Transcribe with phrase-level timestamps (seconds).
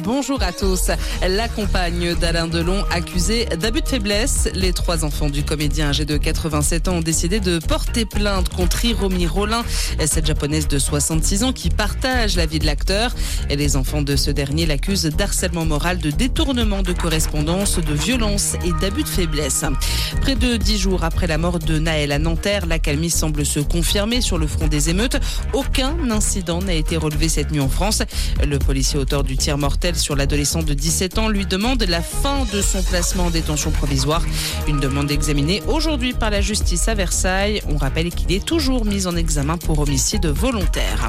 [0.00, 0.90] Bonjour à tous.
[1.26, 4.48] La compagne d'Alain Delon accusée d'abus de faiblesse.
[4.54, 8.84] Les trois enfants du comédien âgé de 87 ans ont décidé de porter plainte contre
[8.84, 9.64] Hiromi Rollin,
[10.06, 13.14] cette japonaise de 66 ans qui partage la vie de l'acteur.
[13.50, 18.54] Et les enfants de ce dernier l'accusent d'harcèlement moral, de détournement de correspondance, de violence
[18.64, 19.64] et d'abus de faiblesse.
[20.20, 23.60] Près de dix jours après la mort de Naël à Nanterre, la calmie semble se
[23.60, 25.18] confirmer sur le front des émeutes.
[25.54, 28.02] Aucun incident n'a été relevé cette nuit en France.
[28.46, 32.46] Le policier auteur du tir mortel sur l'adolescent de 17 ans lui demande la fin
[32.52, 34.22] de son placement en détention provisoire.
[34.66, 37.62] Une demande examinée aujourd'hui par la justice à Versailles.
[37.68, 41.08] On rappelle qu'il est toujours mis en examen pour homicide volontaire.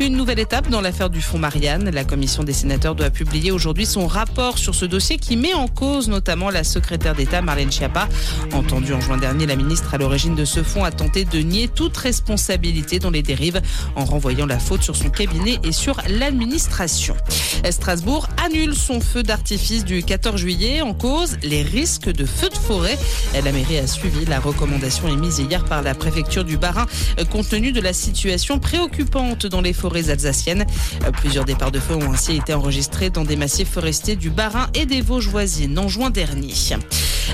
[0.00, 1.90] Une nouvelle étape dans l'affaire du fonds Marianne.
[1.90, 5.68] La commission des sénateurs doit publier aujourd'hui son rapport sur ce dossier qui met en
[5.68, 8.08] cause notamment la secrétaire d'État Marlène Schiappa.
[8.52, 11.68] Entendue en juin dernier, la ministre à l'origine de ce fonds a tenté de nier
[11.68, 13.60] toute responsabilité dans les dérives
[13.96, 16.57] en renvoyant la faute sur son cabinet et sur l'administration.
[16.58, 22.56] Strasbourg annule son feu d'artifice du 14 juillet en cause les risques de feux de
[22.56, 22.98] forêt.
[23.32, 26.86] La mairie a suivi la recommandation émise hier par la préfecture du Bas-Rhin
[27.30, 30.66] compte tenu de la situation préoccupante dans les forêts alsaciennes.
[31.20, 34.86] Plusieurs départs de feu ont ainsi été enregistrés dans des massifs forestiers du Bas-Rhin et
[34.86, 36.54] des Vosges voisines en juin dernier.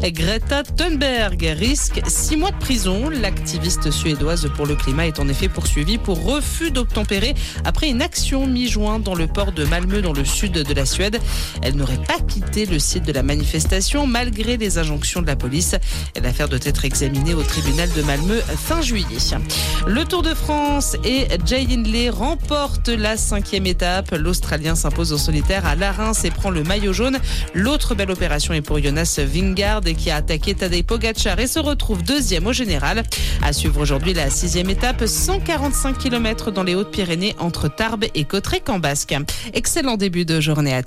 [0.00, 3.10] Greta Thunberg risque six mois de prison.
[3.10, 7.34] L'activiste suédoise pour le climat est en effet poursuivie pour refus d'obtempérer
[7.64, 11.18] après une action mi-juin dans le port de Malmö dans le sud de la Suède.
[11.62, 15.76] Elle n'aurait pas quitté le site de la manifestation malgré les injonctions de la police.
[16.20, 19.18] L'affaire doit être examinée au tribunal de Malmö fin juillet.
[19.86, 24.12] Le Tour de France et Jay Hindley remporte la cinquième étape.
[24.12, 27.18] L'Australien s'impose en solitaire à Larins et prend le maillot jaune.
[27.54, 32.02] L'autre belle opération est pour Jonas Vingard qui a attaqué Tadej Pogacar et se retrouve
[32.02, 33.02] deuxième au général.
[33.42, 39.16] À suivre aujourd'hui la sixième étape, 145 km dans les Hautes-Pyrénées entre Tarbes et Cauterets-Cambasque.
[39.52, 40.80] Excellent début de journée à tous.